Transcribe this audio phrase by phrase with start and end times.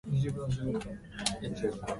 [0.09, 0.71] 喉が渇
[1.67, 1.87] いた。